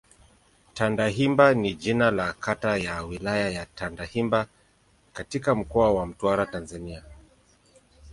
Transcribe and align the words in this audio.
Tandahimba 0.73 1.53
ni 1.53 1.73
jina 1.75 2.11
la 2.11 2.33
kata 2.33 2.77
ya 2.77 3.03
Wilaya 3.03 3.49
ya 3.49 3.65
Tandahimba 3.65 4.47
katika 5.13 5.55
Mkoa 5.55 5.91
wa 5.93 6.05
Mtwara, 6.05 6.45
Tanzania. 6.45 7.03